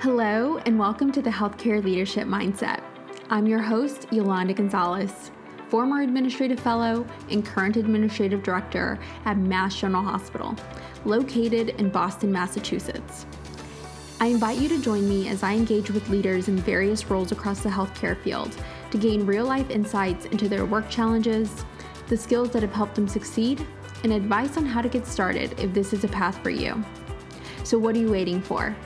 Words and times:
Hello, 0.00 0.58
and 0.66 0.78
welcome 0.78 1.10
to 1.10 1.22
the 1.22 1.30
Healthcare 1.30 1.82
Leadership 1.82 2.28
Mindset. 2.28 2.82
I'm 3.30 3.46
your 3.46 3.62
host, 3.62 4.06
Yolanda 4.12 4.52
Gonzalez, 4.52 5.30
former 5.68 6.02
administrative 6.02 6.60
fellow 6.60 7.06
and 7.30 7.44
current 7.44 7.78
administrative 7.78 8.42
director 8.42 8.98
at 9.24 9.38
Mass 9.38 9.74
General 9.74 10.02
Hospital, 10.02 10.54
located 11.06 11.70
in 11.80 11.88
Boston, 11.88 12.30
Massachusetts. 12.30 13.24
I 14.20 14.26
invite 14.26 14.58
you 14.58 14.68
to 14.68 14.82
join 14.82 15.08
me 15.08 15.28
as 15.28 15.42
I 15.42 15.54
engage 15.54 15.90
with 15.90 16.10
leaders 16.10 16.48
in 16.48 16.58
various 16.58 17.08
roles 17.08 17.32
across 17.32 17.62
the 17.62 17.70
healthcare 17.70 18.20
field 18.20 18.54
to 18.90 18.98
gain 18.98 19.24
real 19.24 19.46
life 19.46 19.70
insights 19.70 20.26
into 20.26 20.46
their 20.46 20.66
work 20.66 20.90
challenges, 20.90 21.64
the 22.08 22.18
skills 22.18 22.50
that 22.50 22.60
have 22.60 22.74
helped 22.74 22.96
them 22.96 23.08
succeed, 23.08 23.66
and 24.04 24.12
advice 24.12 24.58
on 24.58 24.66
how 24.66 24.82
to 24.82 24.90
get 24.90 25.06
started 25.06 25.58
if 25.58 25.72
this 25.72 25.94
is 25.94 26.04
a 26.04 26.08
path 26.08 26.38
for 26.42 26.50
you. 26.50 26.84
So, 27.64 27.78
what 27.78 27.96
are 27.96 27.98
you 27.98 28.10
waiting 28.10 28.42
for? 28.42 28.76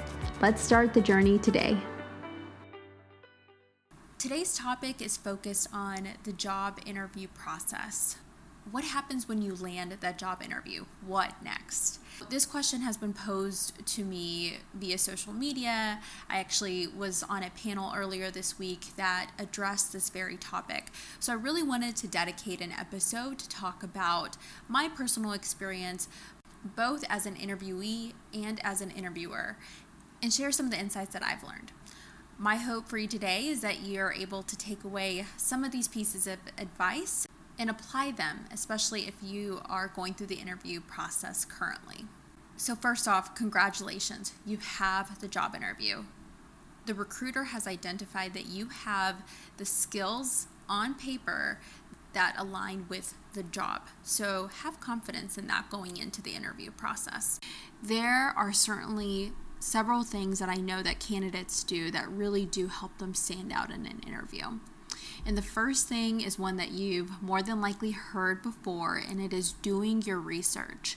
Let's 0.41 0.63
start 0.63 0.95
the 0.95 1.03
journey 1.03 1.39
today. 1.39 1.77
Today's 4.17 4.57
topic 4.57 5.03
is 5.03 5.19
focused 5.19 5.69
on 5.71 6.09
the 6.25 6.33
job 6.33 6.81
interview 6.87 7.29
process. 7.35 8.17
What 8.71 8.85
happens 8.85 9.29
when 9.29 9.43
you 9.43 9.55
land 9.55 9.95
that 10.01 10.17
job 10.17 10.43
interview? 10.43 10.87
What 11.07 11.35
next? 11.45 12.01
This 12.31 12.47
question 12.47 12.81
has 12.81 12.97
been 12.97 13.13
posed 13.13 13.87
to 13.87 14.03
me 14.03 14.61
via 14.73 14.97
social 14.97 15.35
media. 15.35 16.01
I 16.31 16.39
actually 16.39 16.87
was 16.87 17.23
on 17.23 17.43
a 17.43 17.51
panel 17.51 17.93
earlier 17.95 18.31
this 18.31 18.59
week 18.59 18.97
that 18.97 19.33
addressed 19.39 19.93
this 19.93 20.09
very 20.09 20.39
topic. 20.39 20.87
So 21.19 21.35
I 21.35 21.37
really 21.37 21.63
wanted 21.63 21.97
to 21.97 22.09
dedicate 22.09 22.63
an 22.63 22.73
episode 22.73 23.39
to 23.41 23.49
talk 23.51 23.83
about 23.83 24.39
my 24.69 24.89
personal 24.89 25.33
experience, 25.33 26.09
both 26.65 27.05
as 27.11 27.27
an 27.27 27.35
interviewee 27.35 28.13
and 28.33 28.59
as 28.65 28.81
an 28.81 28.91
interviewer, 28.91 29.57
and 30.23 30.33
share 30.33 30.53
some 30.53 30.67
of 30.67 30.73
the 30.73 30.79
insights 30.79 31.13
that 31.13 31.23
I've 31.23 31.43
learned. 31.43 31.73
My 32.39 32.57
hope 32.57 32.89
for 32.89 32.97
you 32.97 33.07
today 33.07 33.49
is 33.49 33.61
that 33.61 33.83
you're 33.83 34.13
able 34.13 34.43
to 34.43 34.57
take 34.57 34.83
away 34.83 35.27
some 35.37 35.63
of 35.63 35.73
these 35.73 35.89
pieces 35.89 36.27
of 36.27 36.39
advice 36.57 37.27
and 37.59 37.69
apply 37.69 38.13
them, 38.13 38.47
especially 38.51 39.07
if 39.07 39.15
you 39.23 39.61
are 39.67 39.89
going 39.89 40.15
through 40.15 40.29
the 40.29 40.37
interview 40.37 40.81
process 40.81 41.45
currently. 41.45 42.07
So, 42.57 42.75
first 42.75 43.07
off, 43.07 43.35
congratulations, 43.35 44.33
you 44.47 44.57
have 44.57 45.21
the 45.21 45.29
job 45.29 45.55
interview. 45.55 46.05
The 46.87 46.95
recruiter 46.95 47.45
has 47.45 47.67
identified 47.67 48.33
that 48.33 48.47
you 48.47 48.69
have 48.69 49.17
the 49.59 49.67
skills 49.67 50.49
on 50.69 50.95
paper 50.95 51.59
that 52.15 52.35
align 52.39 52.87
with 52.89 53.15
the 53.35 53.43
job. 53.43 53.83
So, 54.03 54.49
have 54.63 54.81
confidence 54.81 55.37
in 55.37 55.47
that 55.49 55.69
going 55.69 55.99
into 55.99 56.23
the 56.23 56.35
interview 56.35 56.71
process. 56.71 57.39
There 57.83 58.33
are 58.37 58.53
certainly 58.53 59.33
several 59.61 60.03
things 60.03 60.39
that 60.39 60.49
I 60.49 60.57
know 60.57 60.83
that 60.83 60.99
candidates 60.99 61.63
do 61.63 61.91
that 61.91 62.11
really 62.11 62.47
do 62.47 62.67
help 62.69 62.99
them 62.99 63.15
stand 63.15 63.53
out 63.53 63.71
in 63.71 63.87
an 63.87 64.01
interview. 64.07 64.59
And 65.25 65.37
the 65.37 65.43
first 65.43 65.87
thing 65.87 66.21
is 66.21 66.39
one 66.39 66.57
that 66.57 66.71
you've 66.71 67.23
more 67.23 67.43
than 67.43 67.61
likely 67.61 67.93
heard 67.93 68.43
before, 68.43 68.97
and 68.97 69.21
it 69.21 69.33
is 69.33 69.53
doing 69.53 70.03
your 70.03 70.19
research. 70.19 70.97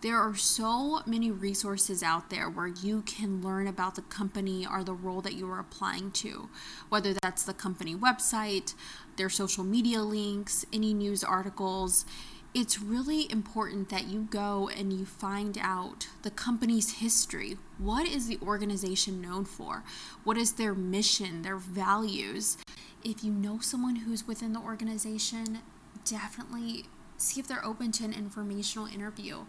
There 0.00 0.16
are 0.16 0.36
so 0.36 1.00
many 1.06 1.32
resources 1.32 2.04
out 2.04 2.30
there 2.30 2.48
where 2.48 2.68
you 2.68 3.02
can 3.02 3.42
learn 3.42 3.66
about 3.66 3.96
the 3.96 4.02
company 4.02 4.64
or 4.64 4.84
the 4.84 4.94
role 4.94 5.20
that 5.22 5.34
you 5.34 5.50
are 5.50 5.58
applying 5.58 6.12
to, 6.12 6.48
whether 6.88 7.12
that's 7.12 7.42
the 7.42 7.52
company 7.52 7.96
website, 7.96 8.74
their 9.16 9.28
social 9.28 9.64
media 9.64 10.02
links, 10.02 10.64
any 10.72 10.94
news 10.94 11.24
articles 11.24 12.06
it's 12.54 12.80
really 12.80 13.30
important 13.30 13.90
that 13.90 14.06
you 14.06 14.26
go 14.30 14.68
and 14.74 14.92
you 14.92 15.04
find 15.04 15.58
out 15.60 16.08
the 16.22 16.30
company's 16.30 16.94
history. 16.94 17.56
What 17.76 18.08
is 18.08 18.26
the 18.26 18.38
organization 18.42 19.20
known 19.20 19.44
for? 19.44 19.84
What 20.24 20.38
is 20.38 20.52
their 20.52 20.74
mission, 20.74 21.42
their 21.42 21.56
values? 21.56 22.56
If 23.04 23.22
you 23.22 23.30
know 23.32 23.58
someone 23.60 23.96
who's 23.96 24.26
within 24.26 24.54
the 24.54 24.60
organization, 24.60 25.58
definitely 26.04 26.86
see 27.16 27.38
if 27.38 27.46
they're 27.46 27.64
open 27.64 27.92
to 27.92 28.04
an 28.04 28.12
informational 28.12 28.86
interview, 28.86 29.44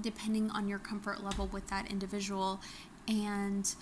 depending 0.00 0.50
on 0.50 0.68
your 0.68 0.78
comfort 0.78 1.24
level 1.24 1.48
with 1.48 1.66
that 1.68 1.90
individual. 1.90 2.60
And 3.08 3.74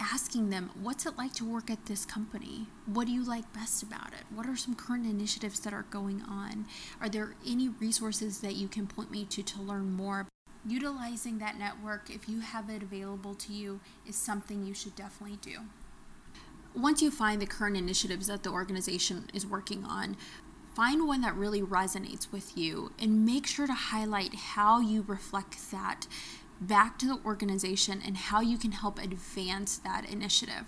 asking 0.00 0.50
them, 0.50 0.70
what's 0.80 1.06
it 1.06 1.16
like 1.16 1.32
to 1.34 1.44
work 1.44 1.70
at 1.70 1.86
this 1.86 2.04
company? 2.04 2.66
What 2.86 3.06
do 3.06 3.12
you 3.12 3.24
like 3.24 3.52
best 3.52 3.82
about 3.82 4.12
it? 4.12 4.24
What 4.34 4.46
are 4.46 4.56
some 4.56 4.74
current 4.74 5.06
initiatives 5.06 5.60
that 5.60 5.72
are 5.72 5.86
going 5.90 6.22
on? 6.22 6.66
Are 7.00 7.08
there 7.08 7.34
any 7.46 7.68
resources 7.68 8.40
that 8.40 8.56
you 8.56 8.68
can 8.68 8.86
point 8.86 9.10
me 9.10 9.24
to 9.26 9.42
to 9.42 9.62
learn 9.62 9.92
more? 9.92 10.26
Utilizing 10.66 11.38
that 11.38 11.58
network, 11.58 12.10
if 12.10 12.28
you 12.28 12.40
have 12.40 12.68
it 12.70 12.82
available 12.82 13.34
to 13.36 13.52
you, 13.52 13.80
is 14.06 14.16
something 14.16 14.66
you 14.66 14.74
should 14.74 14.96
definitely 14.96 15.38
do. 15.40 15.60
Once 16.74 17.00
you 17.00 17.10
find 17.10 17.40
the 17.40 17.46
current 17.46 17.76
initiatives 17.76 18.26
that 18.26 18.42
the 18.42 18.50
organization 18.50 19.30
is 19.32 19.46
working 19.46 19.84
on, 19.84 20.16
find 20.74 21.06
one 21.06 21.22
that 21.22 21.34
really 21.34 21.62
resonates 21.62 22.30
with 22.30 22.58
you 22.58 22.92
and 22.98 23.24
make 23.24 23.46
sure 23.46 23.66
to 23.66 23.72
highlight 23.72 24.34
how 24.34 24.78
you 24.80 25.02
reflect 25.06 25.70
that 25.70 26.06
back 26.60 26.98
to 26.98 27.06
the 27.06 27.20
organization 27.24 28.02
and 28.04 28.16
how 28.16 28.40
you 28.40 28.58
can 28.58 28.72
help 28.72 28.98
advance 28.98 29.76
that 29.78 30.08
initiative. 30.08 30.64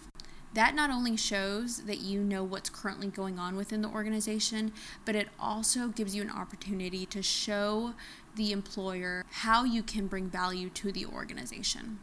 That 0.55 0.75
not 0.75 0.91
only 0.91 1.17
shows 1.17 1.83
that 1.83 1.99
you 1.99 2.21
know 2.21 2.43
what's 2.43 2.71
currently 2.71 3.09
going 3.09 3.39
on 3.39 3.55
within 3.57 3.83
the 3.83 3.89
organization, 3.89 4.73
but 5.05 5.15
it 5.15 5.29
also 5.39 5.89
gives 5.89 6.15
you 6.15 6.23
an 6.23 6.31
opportunity 6.31 7.05
to 7.07 7.23
show 7.23 7.95
the 8.35 8.53
employer 8.53 9.25
how 9.31 9.65
you 9.65 9.83
can 9.83 10.07
bring 10.07 10.29
value 10.29 10.71
to 10.71 10.91
the 10.91 11.05
organization. 11.07 11.99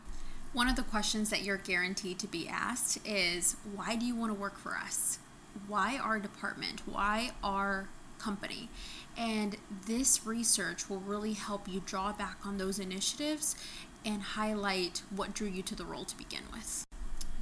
One 0.53 0.67
of 0.67 0.75
the 0.75 0.83
questions 0.83 1.29
that 1.31 1.43
you're 1.43 1.57
guaranteed 1.57 2.19
to 2.19 2.27
be 2.27 2.47
asked 2.47 2.99
is 3.05 3.57
why 3.73 3.95
do 3.95 4.05
you 4.05 4.15
want 4.15 4.31
to 4.31 4.39
work 4.39 4.57
for 4.57 4.75
us? 4.75 5.19
Why 5.67 5.97
our 5.97 6.19
department? 6.19 6.81
Why 6.85 7.31
our 7.43 7.89
company? 8.25 8.69
And 9.17 9.57
this 9.85 10.25
research 10.25 10.89
will 10.89 10.99
really 10.99 11.33
help 11.33 11.67
you 11.67 11.81
draw 11.85 12.11
back 12.11 12.39
on 12.43 12.57
those 12.57 12.79
initiatives 12.79 13.55
and 14.03 14.21
highlight 14.21 15.03
what 15.15 15.33
drew 15.33 15.47
you 15.47 15.61
to 15.63 15.75
the 15.75 15.85
role 15.85 16.05
to 16.05 16.17
begin 16.17 16.43
with. 16.51 16.85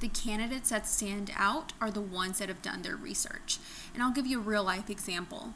The 0.00 0.08
candidates 0.08 0.70
that 0.70 0.86
stand 0.86 1.32
out 1.36 1.72
are 1.80 1.90
the 1.90 2.00
ones 2.00 2.38
that 2.38 2.48
have 2.48 2.62
done 2.62 2.82
their 2.82 2.96
research. 2.96 3.58
And 3.94 4.02
I'll 4.02 4.12
give 4.12 4.26
you 4.26 4.38
a 4.38 4.42
real 4.42 4.64
life 4.64 4.90
example. 4.90 5.54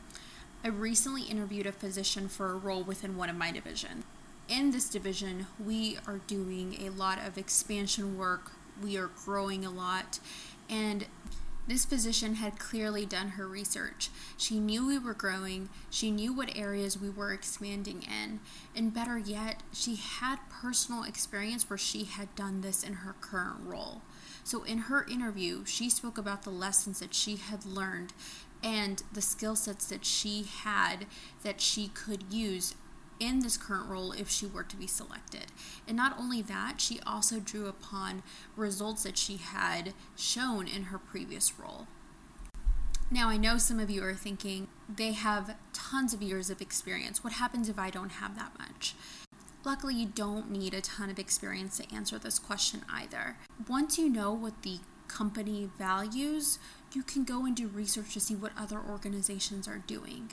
I 0.64 0.68
recently 0.68 1.22
interviewed 1.22 1.66
a 1.66 1.72
physician 1.72 2.28
for 2.28 2.50
a 2.50 2.56
role 2.56 2.82
within 2.82 3.16
one 3.16 3.28
of 3.28 3.36
my 3.36 3.52
divisions. 3.52 4.04
In 4.48 4.70
this 4.70 4.88
division, 4.88 5.46
we 5.62 5.98
are 6.06 6.20
doing 6.26 6.78
a 6.80 6.88
lot 6.88 7.18
of 7.24 7.36
expansion 7.36 8.16
work, 8.16 8.52
we 8.82 8.96
are 8.96 9.10
growing 9.24 9.64
a 9.64 9.70
lot, 9.70 10.20
and 10.70 11.04
this 11.68 11.84
physician 11.84 12.36
had 12.36 12.58
clearly 12.58 13.04
done 13.04 13.28
her 13.30 13.46
research. 13.46 14.08
She 14.38 14.58
knew 14.58 14.86
we 14.86 14.98
were 14.98 15.14
growing, 15.14 15.68
she 15.90 16.10
knew 16.10 16.32
what 16.32 16.56
areas 16.56 16.98
we 16.98 17.10
were 17.10 17.32
expanding 17.32 18.02
in, 18.02 18.40
and 18.74 18.94
better 18.94 19.18
yet, 19.18 19.62
she 19.72 19.96
had 19.96 20.38
personal 20.50 21.04
experience 21.04 21.68
where 21.68 21.78
she 21.78 22.04
had 22.04 22.34
done 22.34 22.62
this 22.62 22.82
in 22.82 22.94
her 22.94 23.14
current 23.20 23.60
role. 23.64 24.00
So, 24.44 24.62
in 24.62 24.78
her 24.78 25.04
interview, 25.04 25.66
she 25.66 25.90
spoke 25.90 26.16
about 26.16 26.42
the 26.42 26.50
lessons 26.50 27.00
that 27.00 27.14
she 27.14 27.36
had 27.36 27.66
learned 27.66 28.14
and 28.62 29.02
the 29.12 29.20
skill 29.22 29.54
sets 29.54 29.86
that 29.88 30.04
she 30.04 30.46
had 30.62 31.06
that 31.42 31.60
she 31.60 31.88
could 31.88 32.32
use 32.32 32.74
in 33.20 33.40
this 33.40 33.56
current 33.56 33.88
role 33.88 34.12
if 34.12 34.28
she 34.28 34.46
were 34.46 34.62
to 34.62 34.76
be 34.76 34.86
selected. 34.86 35.46
And 35.86 35.96
not 35.96 36.18
only 36.18 36.42
that, 36.42 36.80
she 36.80 37.00
also 37.06 37.40
drew 37.40 37.66
upon 37.66 38.22
results 38.56 39.02
that 39.02 39.18
she 39.18 39.36
had 39.36 39.94
shown 40.16 40.66
in 40.66 40.84
her 40.84 40.98
previous 40.98 41.58
role. 41.58 41.86
Now, 43.10 43.30
I 43.30 43.38
know 43.38 43.56
some 43.56 43.80
of 43.80 43.88
you 43.88 44.04
are 44.04 44.14
thinking 44.14 44.68
they 44.88 45.12
have 45.12 45.56
tons 45.72 46.12
of 46.12 46.20
years 46.20 46.50
of 46.50 46.60
experience. 46.60 47.24
What 47.24 47.34
happens 47.34 47.68
if 47.68 47.78
I 47.78 47.88
don't 47.88 48.12
have 48.12 48.36
that 48.36 48.52
much? 48.58 48.94
Luckily, 49.64 49.94
you 49.94 50.06
don't 50.06 50.50
need 50.50 50.74
a 50.74 50.82
ton 50.82 51.10
of 51.10 51.18
experience 51.18 51.78
to 51.78 51.94
answer 51.94 52.18
this 52.18 52.38
question 52.38 52.82
either. 52.92 53.36
Once 53.66 53.98
you 53.98 54.08
know 54.08 54.32
what 54.32 54.62
the 54.62 54.80
company 55.08 55.70
values, 55.78 56.58
you 56.92 57.02
can 57.02 57.24
go 57.24 57.44
and 57.44 57.56
do 57.56 57.66
research 57.66 58.12
to 58.14 58.20
see 58.20 58.34
what 58.34 58.52
other 58.58 58.78
organizations 58.78 59.66
are 59.66 59.82
doing. 59.86 60.32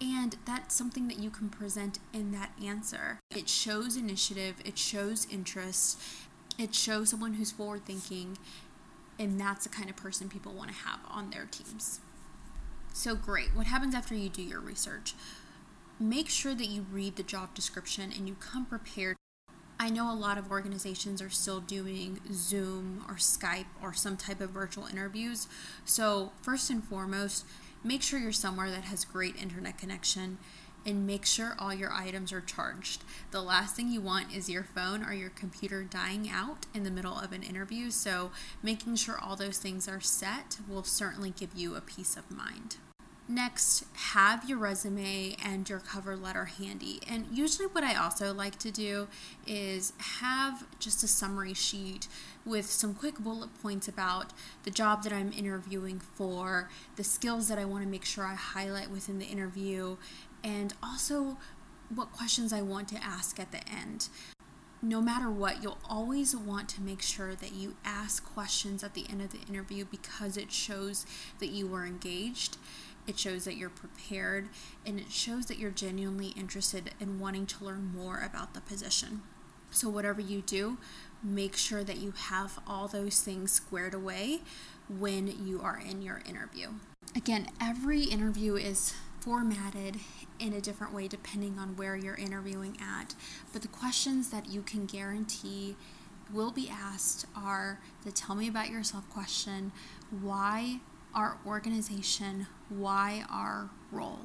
And 0.00 0.36
that's 0.46 0.74
something 0.74 1.08
that 1.08 1.18
you 1.18 1.30
can 1.30 1.50
present 1.50 1.98
in 2.12 2.32
that 2.32 2.52
answer. 2.64 3.18
It 3.36 3.48
shows 3.48 3.96
initiative, 3.96 4.56
it 4.64 4.78
shows 4.78 5.26
interest, 5.30 6.00
it 6.58 6.74
shows 6.74 7.10
someone 7.10 7.34
who's 7.34 7.50
forward 7.50 7.84
thinking, 7.84 8.38
and 9.18 9.38
that's 9.38 9.64
the 9.64 9.68
kind 9.68 9.90
of 9.90 9.96
person 9.96 10.30
people 10.30 10.52
want 10.52 10.70
to 10.70 10.76
have 10.76 11.00
on 11.10 11.30
their 11.30 11.44
teams. 11.44 12.00
So, 12.92 13.14
great. 13.14 13.54
What 13.54 13.66
happens 13.66 13.94
after 13.94 14.14
you 14.14 14.28
do 14.28 14.42
your 14.42 14.60
research? 14.60 15.14
Make 15.98 16.28
sure 16.28 16.54
that 16.54 16.68
you 16.68 16.86
read 16.90 17.16
the 17.16 17.22
job 17.22 17.54
description 17.54 18.10
and 18.16 18.26
you 18.26 18.34
come 18.40 18.64
prepared. 18.64 19.16
I 19.78 19.90
know 19.90 20.12
a 20.12 20.14
lot 20.14 20.38
of 20.38 20.50
organizations 20.50 21.22
are 21.22 21.30
still 21.30 21.60
doing 21.60 22.20
Zoom 22.32 23.04
or 23.08 23.14
Skype 23.14 23.66
or 23.82 23.94
some 23.94 24.16
type 24.16 24.40
of 24.40 24.50
virtual 24.50 24.86
interviews. 24.86 25.46
So, 25.84 26.32
first 26.42 26.70
and 26.70 26.82
foremost, 26.82 27.46
make 27.82 28.02
sure 28.02 28.18
you're 28.18 28.32
somewhere 28.32 28.70
that 28.70 28.84
has 28.84 29.04
great 29.04 29.36
internet 29.36 29.78
connection 29.78 30.38
and 30.86 31.06
make 31.06 31.26
sure 31.26 31.54
all 31.58 31.74
your 31.74 31.92
items 31.92 32.32
are 32.32 32.40
charged. 32.40 33.04
The 33.30 33.42
last 33.42 33.76
thing 33.76 33.90
you 33.90 34.00
want 34.00 34.34
is 34.34 34.48
your 34.48 34.64
phone 34.64 35.04
or 35.04 35.12
your 35.12 35.30
computer 35.30 35.82
dying 35.82 36.28
out 36.30 36.66
in 36.74 36.84
the 36.84 36.90
middle 36.90 37.18
of 37.18 37.32
an 37.32 37.42
interview, 37.42 37.90
so 37.90 38.30
making 38.62 38.96
sure 38.96 39.18
all 39.20 39.36
those 39.36 39.58
things 39.58 39.88
are 39.88 40.00
set 40.00 40.58
will 40.68 40.84
certainly 40.84 41.30
give 41.30 41.50
you 41.54 41.74
a 41.74 41.80
peace 41.80 42.16
of 42.16 42.30
mind. 42.30 42.76
Next, 43.30 43.84
have 44.10 44.48
your 44.48 44.58
resume 44.58 45.36
and 45.44 45.68
your 45.68 45.78
cover 45.78 46.16
letter 46.16 46.46
handy. 46.46 46.98
And 47.08 47.28
usually, 47.30 47.68
what 47.68 47.84
I 47.84 47.94
also 47.94 48.34
like 48.34 48.58
to 48.58 48.72
do 48.72 49.06
is 49.46 49.92
have 50.18 50.66
just 50.80 51.04
a 51.04 51.06
summary 51.06 51.54
sheet 51.54 52.08
with 52.44 52.66
some 52.66 52.92
quick 52.92 53.20
bullet 53.20 53.50
points 53.62 53.86
about 53.86 54.32
the 54.64 54.72
job 54.72 55.04
that 55.04 55.12
I'm 55.12 55.32
interviewing 55.32 56.00
for, 56.00 56.70
the 56.96 57.04
skills 57.04 57.46
that 57.46 57.56
I 57.56 57.64
want 57.64 57.84
to 57.84 57.88
make 57.88 58.04
sure 58.04 58.24
I 58.24 58.34
highlight 58.34 58.90
within 58.90 59.20
the 59.20 59.26
interview, 59.26 59.96
and 60.42 60.74
also 60.82 61.36
what 61.94 62.10
questions 62.10 62.52
I 62.52 62.62
want 62.62 62.88
to 62.88 62.96
ask 62.96 63.38
at 63.38 63.52
the 63.52 63.60
end. 63.68 64.08
No 64.82 65.00
matter 65.02 65.30
what, 65.30 65.62
you'll 65.62 65.78
always 65.88 66.34
want 66.34 66.68
to 66.70 66.80
make 66.80 67.02
sure 67.02 67.34
that 67.34 67.52
you 67.52 67.76
ask 67.84 68.24
questions 68.24 68.82
at 68.82 68.94
the 68.94 69.04
end 69.10 69.20
of 69.20 69.30
the 69.30 69.42
interview 69.46 69.84
because 69.84 70.38
it 70.38 70.50
shows 70.50 71.04
that 71.38 71.50
you 71.50 71.66
were 71.68 71.84
engaged 71.84 72.56
it 73.10 73.18
shows 73.18 73.44
that 73.44 73.56
you're 73.56 73.68
prepared, 73.68 74.48
and 74.86 75.00
it 75.00 75.10
shows 75.10 75.46
that 75.46 75.58
you're 75.58 75.72
genuinely 75.72 76.28
interested 76.28 76.92
in 77.00 77.18
wanting 77.18 77.44
to 77.44 77.64
learn 77.64 77.92
more 77.92 78.22
about 78.24 78.54
the 78.54 78.60
position. 78.60 79.22
So, 79.72 79.88
whatever 79.88 80.20
you 80.20 80.42
do, 80.42 80.78
make 81.22 81.56
sure 81.56 81.82
that 81.82 81.98
you 81.98 82.12
have 82.12 82.60
all 82.68 82.86
those 82.86 83.20
things 83.20 83.50
squared 83.50 83.94
away 83.94 84.42
when 84.88 85.26
you 85.44 85.60
are 85.60 85.78
in 85.78 86.02
your 86.02 86.22
interview. 86.24 86.68
Again, 87.16 87.48
every 87.60 88.04
interview 88.04 88.54
is 88.54 88.94
formatted 89.18 89.96
in 90.38 90.52
a 90.52 90.60
different 90.60 90.94
way 90.94 91.08
depending 91.08 91.58
on 91.58 91.76
where 91.76 91.96
you're 91.96 92.14
interviewing 92.14 92.78
at, 92.80 93.16
but 93.52 93.62
the 93.62 93.68
questions 93.68 94.30
that 94.30 94.48
you 94.48 94.62
can 94.62 94.86
guarantee 94.86 95.74
will 96.32 96.52
be 96.52 96.70
asked 96.70 97.26
are 97.36 97.80
the 98.04 98.12
tell 98.12 98.36
me 98.36 98.46
about 98.46 98.70
yourself 98.70 99.10
question, 99.10 99.72
why 100.22 100.78
our 101.14 101.38
organization, 101.46 102.46
why 102.68 103.24
our 103.30 103.70
role. 103.92 104.20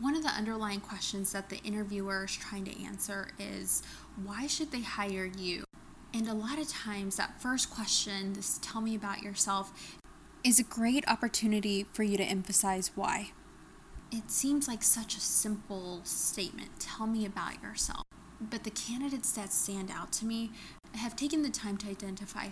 One 0.00 0.14
of 0.14 0.22
the 0.22 0.28
underlying 0.28 0.80
questions 0.80 1.32
that 1.32 1.48
the 1.48 1.58
interviewer 1.58 2.24
is 2.24 2.36
trying 2.36 2.64
to 2.66 2.84
answer 2.84 3.30
is 3.38 3.82
why 4.24 4.46
should 4.46 4.70
they 4.70 4.82
hire 4.82 5.30
you? 5.38 5.64
And 6.12 6.28
a 6.28 6.34
lot 6.34 6.58
of 6.58 6.68
times, 6.68 7.16
that 7.16 7.40
first 7.40 7.70
question, 7.70 8.32
this 8.34 8.58
tell 8.62 8.80
me 8.80 8.94
about 8.94 9.22
yourself, 9.22 9.98
is 10.44 10.58
a 10.58 10.62
great 10.62 11.06
opportunity 11.08 11.86
for 11.92 12.02
you 12.02 12.16
to 12.16 12.24
emphasize 12.24 12.92
why. 12.94 13.32
It 14.12 14.30
seems 14.30 14.68
like 14.68 14.82
such 14.82 15.16
a 15.16 15.20
simple 15.20 16.00
statement 16.04 16.78
tell 16.78 17.06
me 17.06 17.26
about 17.26 17.62
yourself. 17.62 18.04
But 18.40 18.64
the 18.64 18.70
candidates 18.70 19.32
that 19.32 19.52
stand 19.52 19.90
out 19.90 20.12
to 20.12 20.26
me 20.26 20.52
have 20.94 21.16
taken 21.16 21.42
the 21.42 21.50
time 21.50 21.76
to 21.78 21.88
identify 21.88 22.48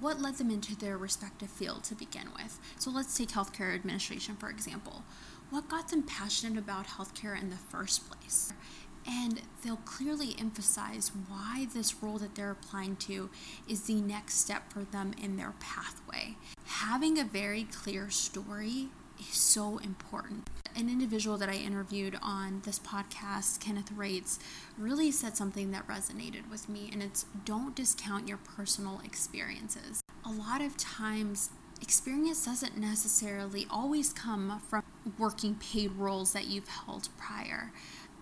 what 0.00 0.20
led 0.20 0.36
them 0.36 0.50
into 0.50 0.76
their 0.76 0.98
respective 0.98 1.50
field 1.50 1.84
to 1.84 1.94
begin 1.94 2.28
with. 2.36 2.58
So 2.78 2.90
let's 2.90 3.16
take 3.16 3.30
healthcare 3.30 3.74
administration, 3.74 4.36
for 4.36 4.50
example. 4.50 5.04
What 5.50 5.68
got 5.68 5.88
them 5.88 6.02
passionate 6.02 6.58
about 6.58 6.86
healthcare 6.86 7.40
in 7.40 7.50
the 7.50 7.56
first 7.56 8.10
place? 8.10 8.52
And 9.06 9.42
they'll 9.62 9.76
clearly 9.76 10.34
emphasize 10.38 11.12
why 11.28 11.66
this 11.74 12.02
role 12.02 12.18
that 12.18 12.34
they're 12.34 12.50
applying 12.50 12.96
to 12.96 13.28
is 13.68 13.82
the 13.82 14.00
next 14.00 14.40
step 14.40 14.72
for 14.72 14.84
them 14.84 15.12
in 15.22 15.36
their 15.36 15.54
pathway. 15.60 16.36
Having 16.66 17.18
a 17.18 17.24
very 17.24 17.64
clear 17.64 18.08
story 18.08 18.88
is 19.20 19.36
so 19.36 19.78
important. 19.78 20.48
An 20.76 20.88
individual 20.88 21.36
that 21.38 21.48
I 21.48 21.54
interviewed 21.54 22.18
on 22.20 22.62
this 22.64 22.80
podcast, 22.80 23.60
Kenneth 23.60 23.92
Rates, 23.92 24.40
really 24.76 25.12
said 25.12 25.36
something 25.36 25.70
that 25.70 25.86
resonated 25.86 26.50
with 26.50 26.68
me, 26.68 26.90
and 26.92 27.00
it's 27.00 27.26
don't 27.44 27.76
discount 27.76 28.26
your 28.26 28.38
personal 28.38 29.00
experiences. 29.04 30.02
A 30.24 30.32
lot 30.32 30.60
of 30.60 30.76
times, 30.76 31.50
experience 31.80 32.44
doesn't 32.44 32.76
necessarily 32.76 33.68
always 33.70 34.12
come 34.12 34.60
from 34.68 34.82
working 35.16 35.54
paid 35.54 35.92
roles 35.92 36.32
that 36.32 36.46
you've 36.46 36.66
held 36.66 37.08
prior. 37.16 37.70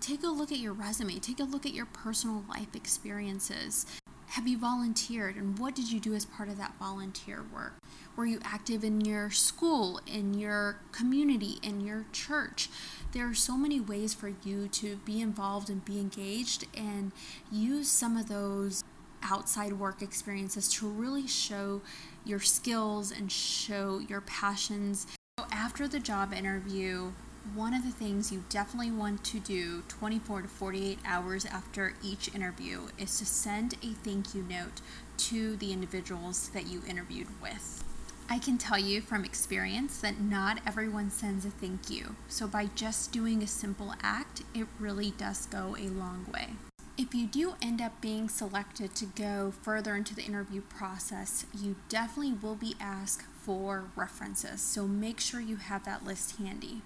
Take 0.00 0.22
a 0.22 0.28
look 0.28 0.52
at 0.52 0.58
your 0.58 0.75
resume, 0.75 1.20
take 1.20 1.40
a 1.40 1.44
look 1.44 1.64
at 1.64 1.72
your 1.72 1.87
personal 1.87 2.44
life 2.50 2.76
experiences. 2.76 3.87
Have 4.32 4.49
you 4.49 4.56
volunteered 4.56 5.37
and 5.37 5.58
what 5.58 5.75
did 5.75 5.93
you 5.93 6.00
do 6.00 6.14
as 6.14 6.25
part 6.25 6.49
of 6.49 6.56
that 6.56 6.73
volunteer 6.79 7.44
work? 7.52 7.75
Were 8.17 8.25
you 8.25 8.40
active 8.43 8.82
in 8.82 9.02
your 9.02 9.31
school, 9.31 10.00
in 10.06 10.32
your 10.32 10.79
community, 10.90 11.58
in 11.62 11.82
your 11.82 12.06
church? 12.12 12.70
There 13.12 13.29
are 13.29 13.34
so 13.34 13.58
many 13.58 13.79
ways 13.79 14.14
for 14.14 14.32
you 14.43 14.69
to 14.69 14.96
be 15.05 15.20
involved 15.20 15.69
and 15.69 15.84
be 15.84 16.00
engaged 16.00 16.64
and 16.75 17.12
use 17.50 17.90
some 17.90 18.17
of 18.17 18.31
those 18.31 18.84
outside 19.23 19.75
work 19.75 20.00
experiences 20.00 20.67
to 20.76 20.88
really 20.88 21.26
show 21.26 21.82
your 22.25 22.40
skills 22.40 23.12
and 23.12 23.31
show 23.31 23.99
your 23.99 24.23
passions. 24.23 25.06
So 25.38 25.44
after 25.52 25.87
the 25.87 26.00
job 26.00 26.32
interview, 26.32 27.12
one 27.54 27.74
of 27.74 27.82
the 27.82 27.90
things 27.90 28.30
you 28.30 28.44
definitely 28.48 28.92
want 28.92 29.24
to 29.24 29.40
do 29.40 29.82
24 29.88 30.42
to 30.42 30.48
48 30.48 30.98
hours 31.04 31.44
after 31.44 31.94
each 32.02 32.32
interview 32.34 32.86
is 32.98 33.18
to 33.18 33.26
send 33.26 33.74
a 33.82 33.88
thank 34.04 34.34
you 34.34 34.42
note 34.42 34.80
to 35.16 35.56
the 35.56 35.72
individuals 35.72 36.50
that 36.50 36.66
you 36.66 36.82
interviewed 36.88 37.26
with. 37.42 37.84
I 38.30 38.38
can 38.38 38.58
tell 38.58 38.78
you 38.78 39.00
from 39.00 39.24
experience 39.24 40.00
that 40.00 40.20
not 40.20 40.60
everyone 40.66 41.10
sends 41.10 41.44
a 41.44 41.50
thank 41.50 41.90
you, 41.90 42.14
so 42.28 42.46
by 42.46 42.70
just 42.76 43.12
doing 43.12 43.42
a 43.42 43.48
simple 43.48 43.92
act, 44.02 44.42
it 44.54 44.68
really 44.78 45.10
does 45.10 45.46
go 45.46 45.76
a 45.78 45.88
long 45.88 46.26
way. 46.32 46.50
If 46.96 47.14
you 47.14 47.26
do 47.26 47.54
end 47.60 47.82
up 47.82 48.00
being 48.00 48.28
selected 48.28 48.94
to 48.94 49.06
go 49.06 49.52
further 49.62 49.96
into 49.96 50.14
the 50.14 50.22
interview 50.22 50.60
process, 50.60 51.44
you 51.58 51.76
definitely 51.88 52.34
will 52.34 52.54
be 52.54 52.76
asked 52.80 53.26
for 53.42 53.86
references, 53.96 54.60
so 54.62 54.86
make 54.86 55.18
sure 55.18 55.40
you 55.40 55.56
have 55.56 55.84
that 55.84 56.04
list 56.06 56.36
handy 56.36 56.82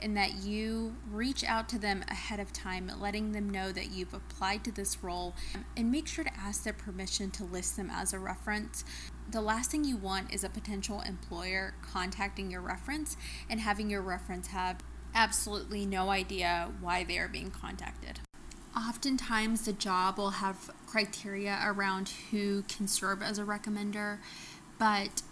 and 0.00 0.16
that 0.16 0.42
you 0.42 0.96
reach 1.10 1.44
out 1.44 1.68
to 1.70 1.78
them 1.78 2.04
ahead 2.08 2.40
of 2.40 2.52
time, 2.52 2.90
letting 3.00 3.32
them 3.32 3.48
know 3.48 3.72
that 3.72 3.90
you've 3.90 4.14
applied 4.14 4.64
to 4.64 4.72
this 4.72 5.02
role, 5.02 5.34
um, 5.54 5.64
and 5.76 5.90
make 5.90 6.06
sure 6.06 6.24
to 6.24 6.36
ask 6.36 6.64
their 6.64 6.72
permission 6.72 7.30
to 7.32 7.44
list 7.44 7.76
them 7.76 7.90
as 7.92 8.12
a 8.12 8.18
reference. 8.18 8.84
The 9.30 9.40
last 9.40 9.70
thing 9.70 9.84
you 9.84 9.96
want 9.96 10.32
is 10.32 10.44
a 10.44 10.48
potential 10.48 11.02
employer 11.02 11.74
contacting 11.82 12.50
your 12.50 12.62
reference 12.62 13.16
and 13.50 13.60
having 13.60 13.90
your 13.90 14.02
reference 14.02 14.48
have 14.48 14.82
absolutely 15.14 15.84
no 15.86 16.10
idea 16.10 16.70
why 16.80 17.04
they 17.04 17.18
are 17.18 17.28
being 17.28 17.50
contacted. 17.50 18.20
Oftentimes, 18.76 19.64
the 19.64 19.72
job 19.72 20.18
will 20.18 20.30
have 20.30 20.70
criteria 20.86 21.58
around 21.64 22.10
who 22.30 22.62
can 22.62 22.86
serve 22.86 23.22
as 23.22 23.38
a 23.38 23.42
recommender, 23.42 24.18
but 24.78 25.22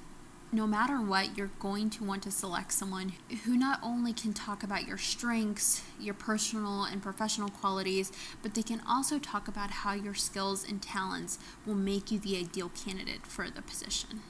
no 0.57 0.67
matter 0.67 1.03
what, 1.03 1.37
you're 1.37 1.51
going 1.61 1.91
to 1.91 2.03
want 2.03 2.23
to 2.23 2.31
select 2.31 2.73
someone 2.73 3.13
who 3.45 3.59
not 3.59 3.79
only 3.83 4.15
can 4.15 4.33
talk 4.33 4.63
about 4.63 4.89
your 4.89 4.97
strengths, 4.97 5.83
your 6.01 6.15
personal 6.15 6.85
and 6.85 7.03
professional 7.03 7.51
qualities, 7.51 8.11
but 8.43 8.55
they 8.55 8.63
can 8.63 8.81
also 8.89 9.19
talk 9.19 9.49
about 9.49 9.71
how 9.71 9.93
your 9.93 10.15
skills 10.15 10.67
and 10.67 10.81
talents 10.81 11.39
will 11.67 11.75
make 11.75 12.11
you 12.11 12.19
the 12.19 12.39
ideal 12.39 12.71
candidate 12.71 13.27
for 13.27 13.51
the 13.51 13.61
position. 13.61 14.23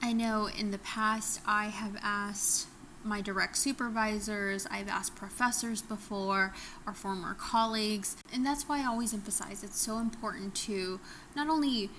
I 0.00 0.14
know 0.14 0.48
in 0.48 0.70
the 0.70 0.78
past 0.78 1.42
I 1.44 1.66
have 1.66 1.98
asked 2.02 2.68
my 3.04 3.20
direct 3.20 3.58
supervisors, 3.58 4.66
I've 4.70 4.88
asked 4.88 5.16
professors 5.16 5.82
before, 5.82 6.54
our 6.86 6.94
former 6.94 7.34
colleagues, 7.34 8.16
and 8.32 8.44
that's 8.44 8.70
why 8.70 8.80
I 8.80 8.86
always 8.86 9.12
emphasize 9.12 9.62
it's 9.62 9.78
so 9.78 9.98
important 9.98 10.54
to 10.66 10.98
not 11.36 11.48
only 11.48 11.90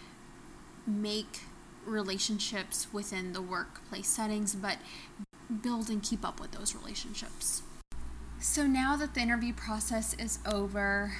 make 0.87 1.41
relationships 1.85 2.87
within 2.91 3.33
the 3.33 3.41
workplace 3.41 4.07
settings, 4.07 4.55
but 4.55 4.77
build 5.61 5.89
and 5.89 6.03
keep 6.03 6.25
up 6.25 6.39
with 6.39 6.51
those 6.51 6.75
relationships. 6.75 7.63
So 8.39 8.65
now 8.65 8.95
that 8.95 9.15
the 9.15 9.21
interview 9.21 9.53
process 9.53 10.13
is 10.13 10.39
over, 10.45 11.13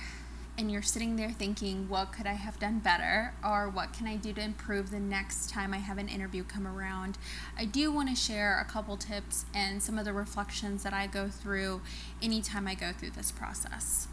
and 0.57 0.69
you're 0.69 0.81
sitting 0.81 1.15
there 1.15 1.31
thinking, 1.31 1.87
what 1.87 2.11
could 2.11 2.27
I 2.27 2.33
have 2.33 2.59
done 2.59 2.79
better? 2.79 3.33
Or 3.43 3.69
what 3.69 3.93
can 3.93 4.07
I 4.07 4.17
do 4.17 4.33
to 4.33 4.41
improve 4.41 4.91
the 4.91 4.99
next 4.99 5.49
time 5.49 5.73
I 5.73 5.77
have 5.77 5.97
an 5.97 6.09
interview 6.09 6.43
come 6.43 6.67
around? 6.67 7.17
I 7.57 7.63
do 7.63 7.93
want 7.93 8.09
to 8.09 8.15
share 8.15 8.59
a 8.59 8.65
couple 8.65 8.97
tips 8.97 9.45
and 9.53 9.81
some 9.81 9.97
of 9.97 10.03
the 10.03 10.11
reflections 10.11 10.83
that 10.83 10.93
I 10.93 11.07
go 11.07 11.29
through 11.29 11.81
anytime 12.21 12.67
I 12.67 12.75
go 12.75 12.91
through 12.91 13.11
this 13.11 13.31
process. 13.31 14.09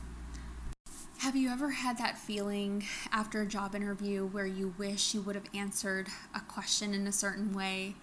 Have 1.21 1.35
you 1.35 1.51
ever 1.51 1.71
had 1.71 1.97
that 1.99 2.19
feeling 2.19 2.85
after 3.11 3.41
a 3.41 3.47
job 3.47 3.75
interview 3.75 4.27
where 4.27 4.47
you 4.47 4.75
wish 4.77 5.15
you 5.15 5.23
would 5.23 5.35
have 5.35 5.49
answered 5.55 6.09
a 6.35 6.41
question 6.41 6.93
in 6.93 7.07
a 7.07 7.13
certain 7.13 7.55
way? 7.55 7.95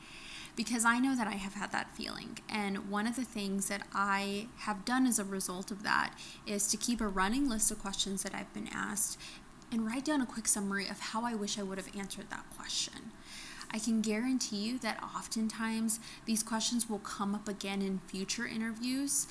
Because 0.56 0.84
I 0.84 1.00
know 1.00 1.16
that 1.16 1.28
I 1.28 1.34
have 1.34 1.54
had 1.54 1.72
that 1.72 1.96
feeling. 1.96 2.40
And 2.50 2.90
one 2.90 3.06
of 3.06 3.16
the 3.16 3.24
things 3.24 3.68
that 3.68 3.84
I 3.94 4.48
have 4.58 4.84
done 4.84 5.06
as 5.06 5.20
a 5.20 5.24
result 5.24 5.70
of 5.70 5.84
that 5.84 6.16
is 6.48 6.68
to 6.70 6.78
keep 6.78 7.00
a 7.00 7.08
running 7.08 7.48
list 7.48 7.72
of 7.72 7.80
questions 7.80 8.24
that 8.24 8.34
I've 8.34 8.54
been 8.54 8.70
asked 8.74 9.20
and 9.72 9.86
write 9.86 10.06
down 10.06 10.22
a 10.22 10.26
quick 10.26 10.48
summary 10.48 10.90
of 10.90 11.00
how 11.00 11.24
I 11.24 11.36
wish 11.36 11.58
I 11.58 11.64
would 11.64 11.78
have 11.78 11.96
answered 11.96 12.30
that 12.32 12.46
question. 12.58 13.12
I 13.72 13.80
can 13.80 14.02
guarantee 14.02 14.58
you 14.58 14.80
that 14.80 15.02
oftentimes 15.02 16.00
these 16.26 16.44
questions 16.44 16.90
will 16.90 17.00
come 17.00 17.34
up 17.34 17.48
again 17.48 17.82
in 17.82 18.00
future 18.08 18.46
interviews 18.46 19.28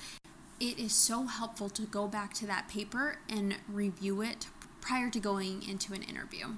it 0.63 0.79
is 0.79 0.95
so 0.95 1.23
helpful 1.23 1.69
to 1.69 1.81
go 1.81 2.07
back 2.07 2.33
to 2.33 2.45
that 2.45 2.69
paper 2.69 3.17
and 3.27 3.55
review 3.67 4.21
it 4.21 4.47
prior 4.79 5.09
to 5.09 5.19
going 5.19 5.61
into 5.67 5.93
an 5.93 6.01
interview. 6.01 6.53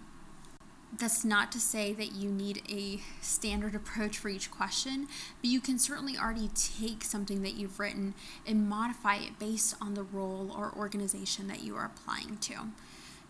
That's 0.96 1.26
not 1.26 1.52
to 1.54 1.60
say 1.60 1.92
that 1.94 2.12
you 2.12 2.30
need 2.30 2.62
a 2.70 3.02
standard 3.20 3.74
approach 3.74 4.20
for 4.20 4.30
each 4.30 4.52
question, 4.52 5.08
but 5.42 5.50
you 5.50 5.60
can 5.60 5.80
certainly 5.80 6.16
already 6.16 6.52
take 6.54 7.04
something 7.04 7.42
that 7.42 7.56
you've 7.56 7.80
written 7.80 8.14
and 8.46 8.70
modify 8.70 9.16
it 9.16 9.40
based 9.40 9.76
on 9.82 9.96
the 9.96 10.04
role 10.04 10.54
or 10.56 10.72
organization 10.78 11.48
that 11.48 11.64
you 11.64 11.76
are 11.76 11.86
applying 11.86 12.38
to. 12.38 12.68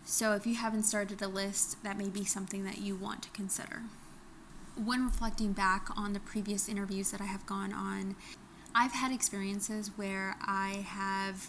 So, 0.04 0.34
if 0.34 0.46
you 0.46 0.56
haven't 0.56 0.82
started 0.82 1.22
a 1.22 1.26
list, 1.26 1.82
that 1.84 1.96
may 1.96 2.10
be 2.10 2.24
something 2.24 2.64
that 2.64 2.78
you 2.78 2.94
want 2.94 3.22
to 3.22 3.30
consider. 3.30 3.82
When 4.76 5.06
reflecting 5.06 5.52
back 5.52 5.88
on 5.96 6.12
the 6.12 6.20
previous 6.20 6.68
interviews 6.68 7.10
that 7.12 7.22
I 7.22 7.26
have 7.26 7.46
gone 7.46 7.72
on, 7.72 8.14
I've 8.78 8.92
had 8.92 9.10
experiences 9.10 9.90
where 9.96 10.36
I 10.42 10.84
have 10.86 11.48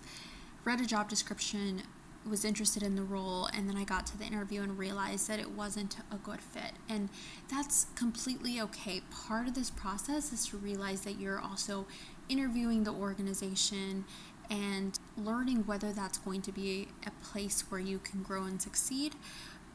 read 0.63 0.79
a 0.79 0.85
job 0.85 1.09
description, 1.09 1.81
was 2.25 2.45
interested 2.45 2.83
in 2.83 2.95
the 2.95 3.03
role, 3.03 3.49
and 3.53 3.67
then 3.67 3.75
I 3.75 3.83
got 3.83 4.07
to 4.07 4.17
the 4.17 4.23
interview 4.23 4.61
and 4.61 4.77
realized 4.77 5.27
that 5.27 5.37
it 5.37 5.51
wasn't 5.51 5.97
a 6.09 6.15
good 6.15 6.41
fit. 6.41 6.71
And 6.87 7.09
that's 7.51 7.87
completely 7.95 8.61
okay. 8.61 9.01
Part 9.11 9.47
of 9.49 9.55
this 9.55 9.69
process 9.69 10.31
is 10.31 10.47
to 10.47 10.57
realize 10.57 11.01
that 11.01 11.19
you're 11.19 11.39
also 11.39 11.85
interviewing 12.29 12.85
the 12.85 12.91
organization 12.91 14.05
and 14.49 14.97
learning 15.17 15.65
whether 15.65 15.91
that's 15.91 16.17
going 16.19 16.41
to 16.43 16.53
be 16.53 16.87
a 17.05 17.11
place 17.25 17.65
where 17.69 17.81
you 17.81 17.99
can 17.99 18.23
grow 18.23 18.43
and 18.43 18.61
succeed 18.61 19.15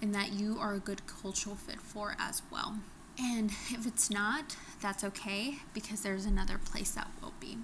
and 0.00 0.14
that 0.14 0.32
you 0.32 0.56
are 0.58 0.72
a 0.72 0.80
good 0.80 1.06
cultural 1.06 1.56
fit 1.56 1.82
for 1.82 2.16
as 2.18 2.40
well. 2.50 2.78
And 3.18 3.50
if 3.70 3.86
it's 3.86 4.10
not, 4.10 4.56
that's 4.82 5.04
okay 5.04 5.58
because 5.72 6.02
there's 6.02 6.26
another 6.26 6.58
place 6.58 6.90
that 6.90 7.08
will 7.22 7.32
be. 7.40 7.58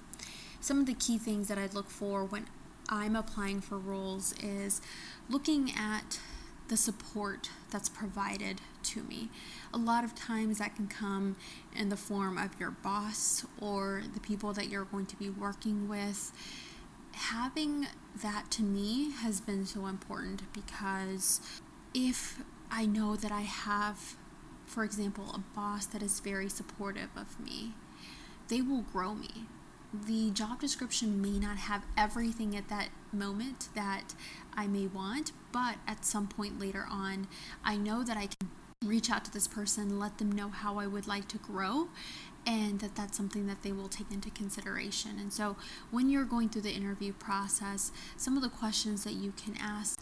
Some 0.60 0.80
of 0.80 0.87
the 0.87 0.94
key 0.94 1.18
things 1.18 1.48
that 1.48 1.58
I 1.58 1.66
look 1.66 1.90
for 1.90 2.25
when 2.25 2.46
I'm 2.88 3.14
applying 3.14 3.60
for 3.60 3.78
roles 3.78 4.34
is 4.42 4.80
looking 5.28 5.72
at 5.76 6.20
the 6.68 6.76
support 6.76 7.50
that's 7.70 7.88
provided 7.88 8.60
to 8.82 9.02
me. 9.02 9.30
A 9.72 9.78
lot 9.78 10.04
of 10.04 10.14
times 10.14 10.58
that 10.58 10.76
can 10.76 10.87
come 10.87 11.37
in 11.76 11.88
the 11.88 11.96
form 11.96 12.38
of 12.38 12.58
your 12.60 12.70
boss 12.70 13.44
or 13.60 14.02
the 14.14 14.20
people 14.20 14.52
that 14.52 14.68
you're 14.68 14.84
going 14.84 15.06
to 15.06 15.16
be 15.16 15.30
working 15.30 15.88
with. 15.88 16.32
Having 17.12 17.88
that 18.22 18.50
to 18.52 18.62
me 18.62 19.10
has 19.10 19.40
been 19.40 19.66
so 19.66 19.87
important 19.87 20.42
because 20.52 21.40
if 21.94 22.42
I 22.70 22.87
know 22.87 23.16
that 23.16 23.32
I 23.32 23.42
have 23.42 24.16
for 24.68 24.84
example, 24.84 25.32
a 25.34 25.38
boss 25.56 25.87
that 25.87 26.02
is 26.02 26.20
very 26.20 26.48
supportive 26.48 27.10
of 27.16 27.40
me, 27.40 27.72
they 28.48 28.60
will 28.60 28.82
grow 28.82 29.14
me. 29.14 29.46
The 29.92 30.30
job 30.30 30.60
description 30.60 31.20
may 31.22 31.38
not 31.38 31.56
have 31.56 31.84
everything 31.96 32.54
at 32.56 32.68
that 32.68 32.88
moment 33.10 33.68
that 33.75 34.14
I 34.54 34.66
may 34.66 34.87
want, 34.87 35.32
but 35.50 35.76
at 35.87 36.04
some 36.04 36.28
point 36.28 36.60
later 36.60 36.87
on, 36.90 37.26
I 37.64 37.76
know 37.76 38.04
that 38.04 38.16
I 38.16 38.26
can 38.26 38.50
reach 38.84 39.10
out 39.10 39.25
to 39.25 39.32
this 39.32 39.48
person, 39.48 39.98
let 39.98 40.18
them 40.18 40.30
know 40.30 40.48
how 40.50 40.78
I 40.78 40.87
would 40.87 41.06
like 41.06 41.26
to 41.28 41.38
grow, 41.38 41.88
and 42.46 42.80
that 42.80 42.94
that's 42.94 43.16
something 43.16 43.46
that 43.46 43.62
they 43.62 43.72
will 43.72 43.88
take 43.88 44.10
into 44.12 44.30
consideration. 44.30 45.18
And 45.18 45.32
so, 45.32 45.56
when 45.90 46.10
you're 46.10 46.25
going 46.25 46.48
through 46.48 46.62
the 46.62 46.72
interview 46.72 47.12
process, 47.14 47.90
some 48.16 48.37
of 48.37 48.42
the 48.42 48.48
questions 48.48 49.04
that 49.04 49.14
you 49.14 49.32
can 49.42 49.56
ask 49.60 49.98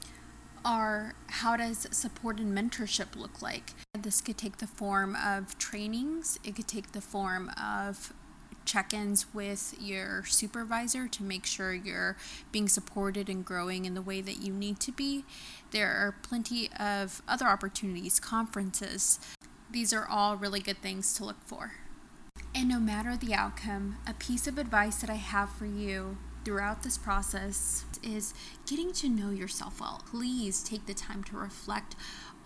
are 0.67 1.15
how 1.29 1.57
does 1.57 1.87
support 1.93 2.41
and 2.41 2.57
mentorship 2.57 3.15
look 3.15 3.41
like? 3.41 3.73
This 3.95 4.21
could 4.21 4.37
take 4.37 4.59
the 4.59 4.67
form 4.67 5.17
of 5.17 5.57
trainings, 5.57 6.39
it 6.45 6.57
could 6.57 6.67
take 6.69 6.93
the 6.93 7.01
form 7.01 7.51
of 7.51 8.13
check 8.65 8.93
ins 8.93 9.33
with 9.33 9.77
your 9.81 10.25
supervisor 10.25 11.07
to 11.07 11.23
make 11.23 11.47
sure 11.47 11.73
you're 11.73 12.17
being 12.51 12.69
supported 12.69 13.29
and 13.29 13.45
growing 13.45 13.85
in 13.85 13.95
the 13.95 14.03
way 14.03 14.21
that 14.21 14.43
you 14.43 14.53
need 14.53 14.81
to 14.81 14.91
be. 14.91 15.25
There 15.71 15.89
are 15.89 16.17
plenty 16.23 16.69
of 16.79 17.23
other 17.29 17.47
opportunities, 17.47 18.19
conferences. 18.19 19.21
These 19.71 19.93
are 19.93 20.07
all 20.07 20.37
really 20.37 20.59
good 20.59 20.83
things 20.83 21.15
to 21.15 21.25
look 21.25 21.41
for. 21.47 21.75
And 22.57 22.69
no 22.69 22.81
matter 22.81 23.17
the 23.17 23.35
outcome, 23.35 23.99
a 24.07 24.15
piece 24.15 24.47
of 24.47 24.59
advice 24.59 24.97
that 24.97 25.11
I 25.11 25.15
have 25.15 25.51
for 25.51 25.67
you 25.67 26.19
throughout 26.47 26.85
this 26.85 26.97
process 26.97 27.85
is 28.05 28.33
getting 28.67 28.93
to 28.93 29.09
know 29.09 29.31
yourself 29.31 29.81
well. 29.81 30.01
Please 30.09 30.63
take 30.63 30.87
the 30.87 30.95
time 30.95 31.25
to 31.25 31.37
reflect 31.37 31.97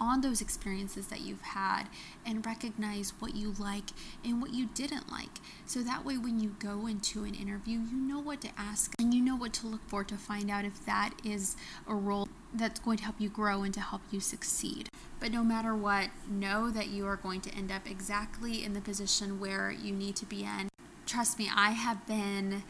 on 0.00 0.22
those 0.22 0.40
experiences 0.40 1.08
that 1.08 1.20
you've 1.20 1.42
had 1.42 1.84
and 2.24 2.46
recognize 2.46 3.12
what 3.18 3.36
you 3.36 3.54
like 3.58 3.90
and 4.24 4.40
what 4.40 4.54
you 4.54 4.70
didn't 4.72 5.12
like. 5.12 5.38
So 5.66 5.80
that 5.80 6.06
way, 6.06 6.16
when 6.16 6.40
you 6.40 6.56
go 6.58 6.86
into 6.86 7.24
an 7.24 7.34
interview, 7.34 7.78
you 7.78 7.98
know 7.98 8.20
what 8.20 8.40
to 8.40 8.48
ask 8.56 8.94
and 8.98 9.12
you 9.12 9.20
know 9.20 9.36
what 9.36 9.52
to 9.54 9.66
look 9.66 9.86
for 9.86 10.02
to 10.04 10.16
find 10.16 10.50
out 10.50 10.64
if 10.64 10.82
that 10.86 11.10
is 11.22 11.54
a 11.86 11.94
role 11.94 12.26
that's 12.54 12.80
going 12.80 12.96
to 12.96 13.04
help 13.04 13.20
you 13.20 13.28
grow 13.28 13.62
and 13.64 13.74
to 13.74 13.80
help 13.80 14.00
you 14.10 14.20
succeed. 14.20 14.88
But 15.20 15.30
no 15.30 15.44
matter 15.44 15.74
what, 15.74 16.08
know 16.26 16.70
that 16.70 16.88
you 16.88 17.06
are 17.06 17.16
going 17.16 17.42
to 17.42 17.54
end 17.54 17.70
up 17.70 17.86
exactly 17.86 18.64
in 18.64 18.72
the 18.72 18.80
position 18.80 19.38
where 19.38 19.70
you 19.70 19.92
need 19.92 20.16
to 20.16 20.24
be 20.24 20.44
in. 20.44 20.70
Trust 21.04 21.38
me, 21.38 21.50
I 21.54 21.72
have 21.72 22.06
been 22.06 22.62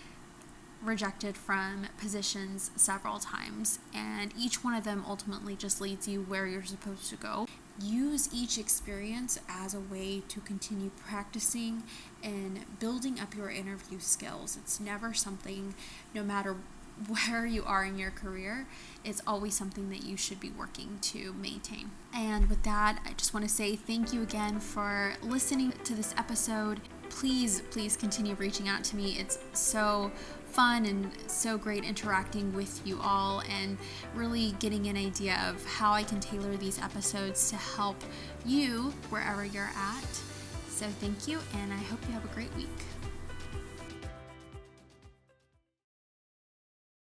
rejected 0.83 1.37
from 1.37 1.87
positions 1.99 2.71
several 2.77 3.19
times, 3.19 3.79
and 3.95 4.33
each 4.39 4.65
one 4.65 4.75
of 4.75 4.85
them 4.85 5.05
ultimately 5.07 5.55
just 5.57 5.81
leads 5.81 6.09
you 6.09 6.23
where 6.23 6.47
you're 6.47 6.65
supposed 6.65 7.09
to 7.11 7.17
go. 7.17 7.47
Use 7.81 8.29
each 8.33 8.59
experience 8.59 9.39
as 9.49 9.75
a 9.75 9.81
way 9.81 10.23
to 10.29 10.41
continue 10.41 10.91
practicing 10.91 11.83
and 12.23 12.61
building 12.79 13.19
up 13.19 13.35
your 13.35 13.51
interview 13.51 13.99
skills. 13.99 14.57
It's 14.57 14.81
never 14.81 15.15
something, 15.15 15.75
no 16.15 16.23
matter 16.23 16.57
where 17.09 17.47
you 17.47 17.65
are 17.65 17.85
in 17.85 17.99
your 17.99 18.11
career, 18.11 18.67
it's 19.05 19.23
always 19.27 19.55
something 19.55 19.89
that 19.91 20.05
you 20.05 20.17
should 20.17 20.41
be 20.41 20.51
working 20.51 20.99
to 21.01 21.33
maintain. 21.35 21.91
And 22.13 22.49
with 22.49 22.63
that, 22.65 23.01
I 23.07 23.13
just 23.13 23.33
want 23.33 23.49
to 23.49 23.53
say 23.53 23.77
thank 23.77 24.13
you 24.13 24.23
again 24.23 24.61
for 24.61 25.15
listening 25.23 25.73
to 25.85 25.95
this 25.95 26.15
episode. 26.17 26.81
Please, 27.09 27.63
please 27.71 27.97
continue 27.97 28.35
reaching 28.35 28.69
out 28.69 28.85
to 28.85 28.97
me. 28.97 29.17
It's 29.19 29.39
so 29.53 30.13
fun 30.51 30.87
and 30.87 31.11
so 31.27 31.57
great 31.57 31.85
interacting 31.85 32.53
with 32.55 32.81
you 32.87 32.99
all 33.03 33.43
and 33.49 33.79
really 34.15 34.53
getting 34.59 34.87
an 34.89 34.97
idea 34.97 35.41
of 35.49 35.65
how 35.65 35.93
I 35.93 36.03
can 36.03 36.21
tailor 36.21 36.57
these 36.57 36.79
episodes 36.79 37.51
to 37.51 37.57
help 37.57 37.97
you 38.45 38.93
wherever 39.11 39.45
you're 39.45 39.71
at. 39.77 40.21
So, 40.69 40.87
thank 40.87 41.29
you, 41.29 41.39
and 41.55 41.73
I 41.73 41.77
hope 41.77 41.99
you 42.07 42.13
have 42.15 42.25
a 42.25 42.35
great 42.35 42.55
week. 42.57 42.69